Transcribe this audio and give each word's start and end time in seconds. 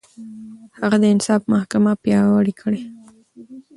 هغه 0.79 0.97
د 1.01 1.05
انصاف 1.13 1.41
محکمه 1.53 1.93
پياوړې 2.03 2.53
کړه. 2.61 2.81